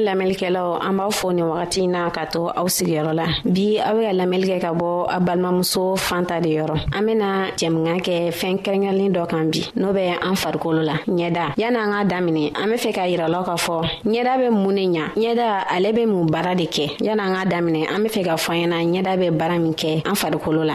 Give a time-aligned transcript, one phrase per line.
[0.00, 4.02] lamɛlikɛlaw an b'a fɔ nin wagati na ka to aw sigiyɔrɔ la bi aw be
[4.06, 8.16] ka lamɛnli kɛ ka bɔ a balimamuso fan ta de yɔrɔ an bena jɛmuga kɛ
[8.32, 12.66] fɛɛn kɛrɛnkɛrɛnnin dɔ kan bi n'o bɛ an farikolo la ɲɛda an ka daminɛ an
[12.70, 16.26] be fɛ k'a yiralaw k'a fɔ ɲɛda be mun ne ɲa ɲɛda ale be mun
[16.26, 19.58] baara de kɛ an ka daminɛ an be fɛ ka fɔ ɲɛna ɲɛda be baara
[19.58, 20.74] min kɛ an farikolo la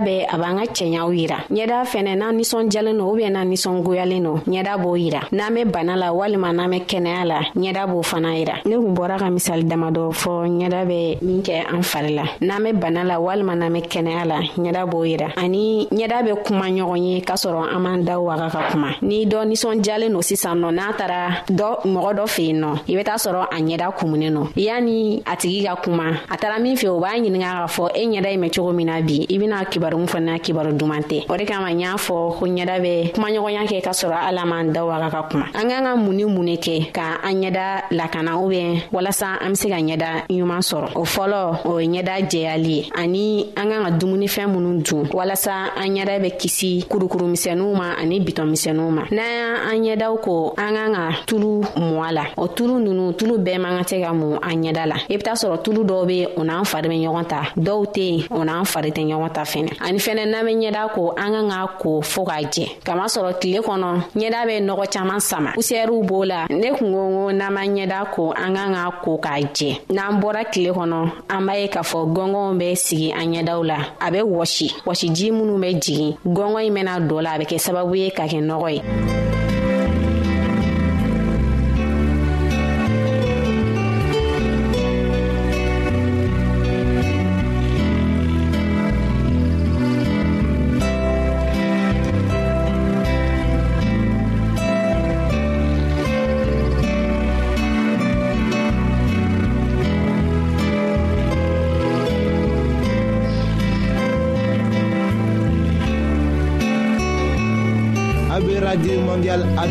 [0.00, 4.20] bɛ a b'an ka cɛɲaw yira ɲɛda fɛnɛ n'an ninsɔnjalen no u ubiyɛn n'an ninsɔngoyalen
[4.22, 8.02] no ɲɛda b'o yira n'an be bana la walima n'an bɛ kɛnɛya la ɲɛda b'o
[8.04, 12.14] fana yira ne kun bɔra ka misali damadɔ fɔ ɲɛda bɛ min kɛ an fari
[12.14, 16.22] la n'an be bana la walima n'an be kɛnɛya la ɲɛda b'o yira ani ɲɛda
[16.28, 20.10] bɛ kuma ɲɔgɔn ye k'a sɔrɔ an m'an daw waga ka kuma ni dɔ ninsɔnjalen
[20.12, 23.44] no sisan nɔ n'a taara dɔ mɔgɔ dɔ fɛ yen nɔ i be t'a sɔrɔ
[23.50, 27.12] a ɲɛda kumunen no yanni a tigi ka kuma a taara min fɛ o b'a
[27.16, 29.98] ɲininga k'a fɔ e ɲɛda i mɛn cogo min na bi i bena kiba kibaru
[29.98, 33.62] min fana kibaru duman tɛ o de kama n y'a fɔ ko ɲɛda bɛ kumaɲɔgɔnya
[33.66, 36.44] kɛ ka sɔrɔ ala man da waga ka kuma an k'an ka mun ni mun
[36.44, 40.88] ne kɛ ka an ɲɛda lakana ubiyɛn walasa an be se ka ɲɛda ɲuman sɔrɔ
[40.94, 45.72] o fɔlɔ o ye ɲɛda jɛyali ye ani an k'an ka dumunifɛn minnu dun walasa
[45.76, 50.92] an ɲɛda bɛ kisi kurukurumisɛnuw ma ani bitɔnmisɛnuw ma n'an y'an ɲɛdaw ko an k'an
[50.94, 54.38] ka tulu mɔ a la o tulu nunu tulu bɛɛ man ka tɛ ka mun
[54.42, 57.26] an ɲɛda la i be t'a sɔrɔ tulu dɔw be o n'an fari be ɲɔgɔn
[57.28, 60.52] ta dɔw tɛ yen o n'an fari tɛ ɲɔgɔn ta fɛnɛ ani fɛnɛ n'an be
[60.52, 64.84] ɲɛda ko an ka k'a ko fɔɔ k'a jɛ kamasɔrɔ tile kɔnɔ ɲɛda be nɔgɔ
[64.92, 68.64] caaman sama pusɛriw b'o la ne kun ko ko n'an ma ɲɛda ko an ka
[68.72, 72.74] k'a ko k'a jɛ n'an bɔra tile kɔnɔ an b'a ye k'a fɔ gɔngɔnw be
[72.74, 77.22] sigi an ɲɛdaw la a be wɔsi wɔsiji minw be jigin gɔngɔn ɲi bena dɔ
[77.22, 78.82] la a be kɛ sababu ye ka kɛ nɔgɔ ye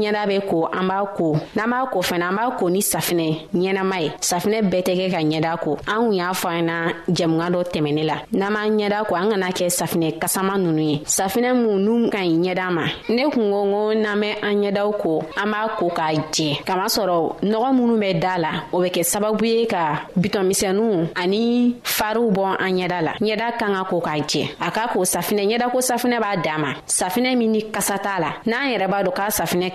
[0.00, 3.48] ɲɛda be ko an b'a ko n'an b'a ko fɛnɛ an b'a ko ni safinɛ
[3.54, 6.74] ɲɛnama ye safinɛ bɛɛ tɛ kɛ ka ɲɛda ko an kun y'a fɔ an na
[7.08, 10.98] jɛmuga dɔ tɛmɛne la n'an b'an ɲɛda ko an kana kɛ safinɛ kasama nunu ye
[11.06, 14.92] safinɛ mun n'u ka ɲi ɲɛda ma ne kun ko ko n'an bɛ an ɲɛdaw
[15.00, 19.02] ko an b'a ko k'a jɛ kamasɔrɔ nɔgɔ minnu bɛ daa la o bɛ kɛ
[19.12, 24.18] sababu ye ka bitɔnmisɛnuw ani fariw bɔ an ɲɛda la ɲɛda kan ka ko k'a
[24.24, 28.20] jɛ a ka ko safinɛ ɲɛda ko safinɛ b'a dama safinɛ min ni kasa t'a
[28.20, 29.70] la n'an yɛrɛ b'a dɔn k'a safinɛ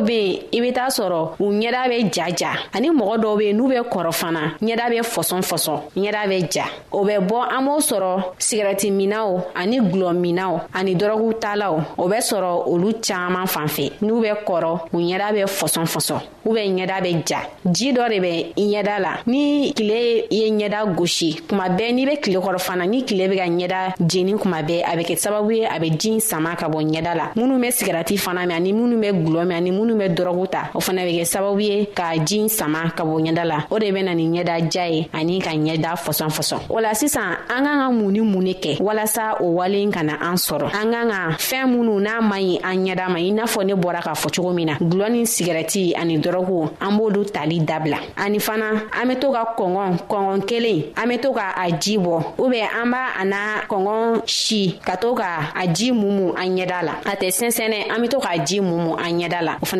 [0.00, 3.42] dɔw be yen i be t'a sɔrɔ u ɲɛda be jaja ani mɔgɔ dɔw be
[3.46, 7.36] yen n'u be kɔrɔ fana ɲɛda be fɔsɔn fɔsɔn ɲɛda be ja o bɛ bɔ
[7.52, 12.92] an b'o sɔrɔ sigɛrɛti minaw ani gulɔ minaw ani dɔrɔgu talaw o bɛ sɔrɔ olu
[13.02, 17.22] caaman fan fɛ n'u bɛ kɔrɔ u ɲɛda be fɔsɔn fɔsɔn u bɛ ɲɛda be
[17.30, 21.92] ja jii dɔ de bɛ i ɲɛda la ni kile ye ɲɛda gosi kuma bɛɛ
[21.92, 25.02] n'i be kile kɔrɔ fana ni kile be ka ɲɛda jeni kuma bɛɛ a be
[25.02, 28.46] kɛ sababu ye a be jin sama ka bɔ ɲɛda la minw be sigɛrɛti fana
[28.46, 31.18] mɛn ani minw be gulɔ mɛn ani minw minnu bɛ dɔrɔgu ta o fana bɛ
[31.20, 34.28] kɛ sababu ye ka jin sama ka bɔ ɲɛda la o de bɛ na ni
[34.28, 38.10] ɲɛda ja ye ani ka ɲɛda fɔsɔn fɔsɔn o la sisan an k'an ka mun
[38.12, 41.66] ni mun ne kɛ walasa o walen ka na an sɔrɔ an k'an ka fɛn
[41.74, 44.52] minnu n'a man ɲi an ɲɛda ma i n'a fɔ ne bɔra k'a fɔ cogo
[44.54, 49.14] min na gulɔ ni sigɛrɛti ani dɔrɔgu an b'olu tali dabila ani fana an be
[49.16, 53.06] to ka kɔngɔn kɔngɔn kelen an be to ka a ji bɔ ubɛn an b'a
[53.20, 53.36] a na
[53.68, 58.00] kɔngɔn si ka to ka a ji mumu an ɲɛda la a tɛ sɛnsɛnɛ an
[58.02, 59.79] be to k'a ji mumu an ɲɛda la o fana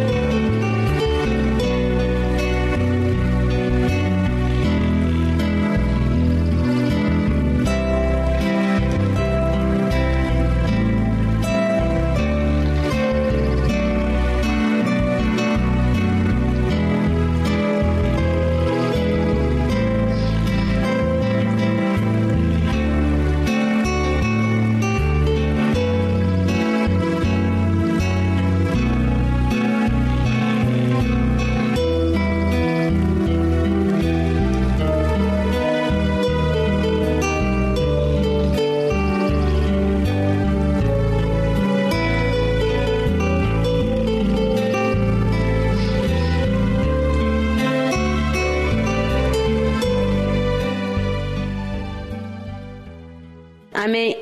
[53.91, 54.21] mais...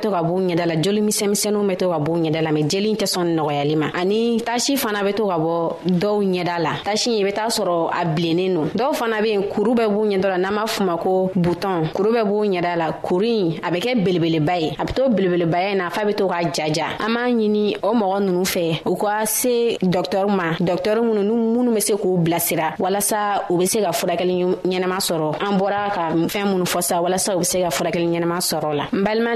[0.01, 2.63] bɛ to ka b'u ɲɛda la joli misɛnmisɛnninw bɛ to ka b'u ɲɛda la mɛ
[2.67, 6.71] jeli tɛ sɔn nɔgɔyali ma ani tasi fana bɛ to ka bɔ dɔw ɲɛda la
[6.83, 10.37] tasi i bɛ taa sɔrɔ a bilennen dɔw fana yen kuru bɛ b'u ɲɛda la
[10.37, 14.03] n'an b'a f'u ko butɔn kuru bɛ b'u ɲɛda la kuru in a bɛ kɛ
[14.05, 17.29] belebeleba ye a bɛ to belebelebaya in na f'a bɛ to k'a jaja an b'a
[17.35, 21.79] ɲini o mɔgɔ ninnu fɛ u ka se dɔktɔri ma dɔktɔri minnu n'u minnu bɛ
[21.83, 26.47] se k'u bilasira walasa u bɛ se ka furakɛli ɲɛnama sɔrɔ an bɔra ka fɛn
[26.53, 29.35] minnu fɔ sa walasa u bɛ se ka furakɛli ɲɛnama sɔrɔ la n balima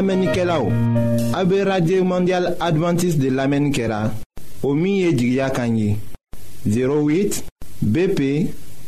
[0.00, 0.70] La menike la ou,
[1.36, 3.98] abe radye mondial Adventist de la menike la,
[4.64, 5.90] o miye jigya kanyi,
[6.64, 7.42] 08
[7.82, 8.22] BP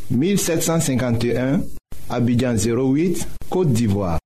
[0.09, 1.61] 1751,
[2.09, 4.17] abidjan 08, Kote d'Ivoire.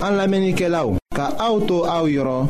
[0.00, 2.48] An la menike la ou, ka auto a ou yoron,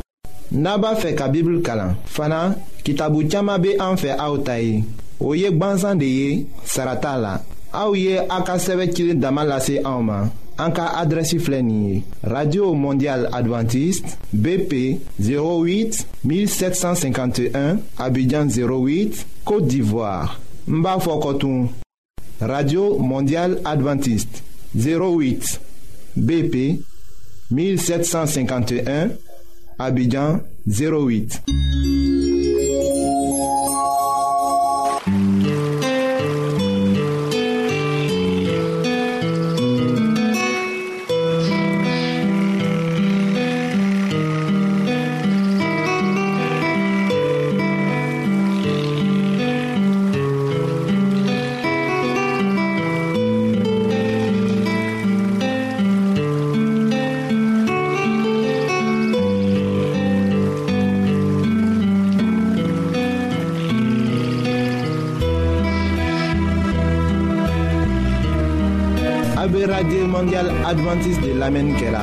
[0.55, 2.45] naba fe ka bibl kalan, fana
[2.87, 4.85] ki tabu tchama be anfe a ou tayi,
[5.19, 7.41] ou yek banzan de ye, sarata la.
[7.73, 10.31] Aouye aka a Damalase Auma.
[12.23, 21.39] radio mondial Adventiste bp 08 1751 abidjan 08 côte d'ivoire Mbafo
[22.41, 24.43] radio mondial Adventiste
[24.77, 25.61] 08
[26.17, 26.81] bp
[27.53, 29.11] 1751
[29.79, 31.43] abidjan 08
[70.73, 72.03] adventiste de lamɛnni La.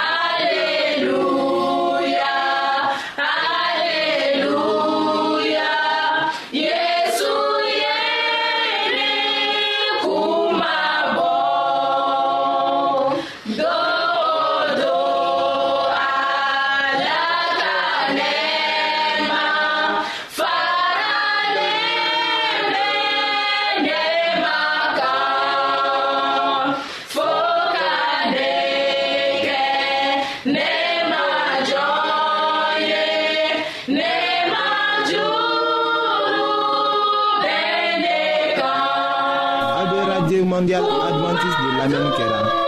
[40.61, 42.60] mondial oh, adventiste de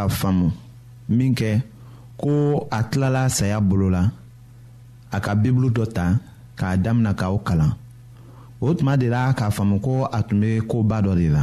[0.00, 0.48] k'a faamu
[1.08, 1.60] minkɛ
[2.16, 4.02] ko a tilala saya bolo la
[5.16, 6.06] a ka bibulu dɔ ta
[6.58, 7.72] k'a damina k'o kalan
[8.60, 11.42] o tuma de la k'a faamu ko a tun bɛ koba dɔ de la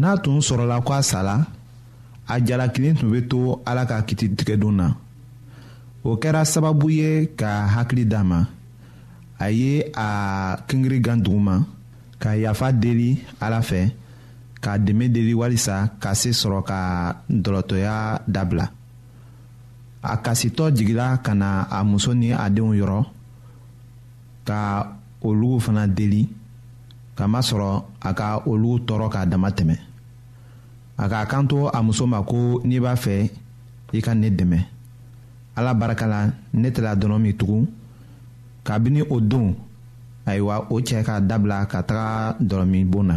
[0.00, 1.34] n'a tun sɔrɔla ko a sala
[2.28, 4.86] a jalakili tun bɛ to ala ka kititigɛdon na
[6.04, 8.40] o kɛra sababu ye ka hakili d'a ma
[9.40, 10.06] a ye a
[10.68, 11.54] kingiri gan duguma
[12.22, 13.90] ka yafa deli ala fɛ
[14.62, 16.78] ka dɛmɛ deli walisa ka se sɔrɔ ka
[17.28, 18.66] dɔlɔtɔya dabila
[20.02, 23.00] a kasitɔ jigila ka na a muso ni a denw yɔrɔ
[24.48, 24.60] ka
[25.26, 26.22] olugu fana deli
[27.18, 27.68] kamasɔrɔ
[28.00, 29.76] a ka olu tɔɔrɔ k'a dama tɛmɛ
[30.96, 33.30] a k'a kan a muso ma ko n'i b'a fɛ
[33.92, 34.58] i ka ne dɛmɛ
[35.58, 37.66] ala barika la ne tɛla dɔnɔ min tugun
[38.62, 39.56] kabini o don
[40.24, 43.16] ayiwa o cɛ ka dabila ka taga dɔlɔminbon na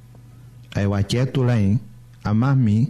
[0.75, 1.75] ayiwa cɛɛ tola yen
[2.29, 2.83] a m'a min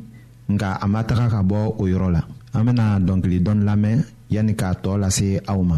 [0.53, 2.21] nka a ma taga ka bɔ o yɔrɔ la
[2.55, 3.97] an bena dɔnkili dɔni lamɛn
[4.33, 5.77] yani k'a tɔɔ lase aw ma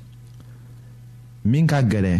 [1.43, 2.19] min ka gɛlɛ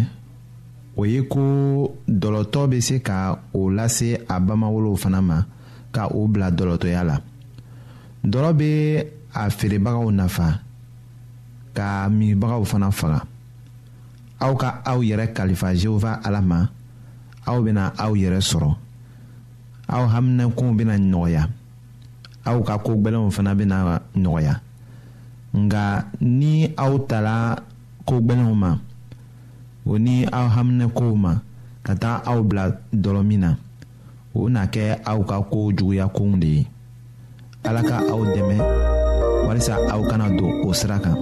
[0.98, 5.46] o ye ko dɔlɔtɔ bɛ se ka o lase a bamawolow fana ma
[5.94, 7.16] ka o bila dɔlɔtɔya la
[8.24, 8.70] dɔlɔ bɛ
[9.34, 10.58] a feerebagaw nafa
[11.72, 13.22] ka minbagaw fana faga
[14.40, 16.66] aw ka aw yɛrɛ kalifa jehova ala ma
[17.46, 18.74] aw bɛna aw yɛrɛ sɔrɔ
[19.88, 21.48] aw haminankow bɛna nɔgɔya
[22.44, 24.60] aw ka kogbɛlɛnw gbɛlɛnw fana bɛna nɔgɔya
[25.54, 27.62] nka ni aw taara
[28.04, 28.72] kogbɛlɛnw ma
[29.84, 31.32] o ni aw haminɛkow ma
[31.86, 32.64] ka taga aw bila
[33.02, 33.50] dɔlɔmin na
[34.38, 36.60] o na kɛ aw ka koo juguya kow de ye
[37.68, 38.56] ala ka aw dɛmɛ
[39.46, 41.16] walisa aw kana don o sira kan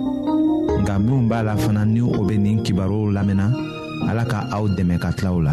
[0.81, 3.47] nka minw b'a la fana ni o be nin kibaruw lamɛnna
[4.09, 5.53] ala ka aw dɛmɛ ka tilaw la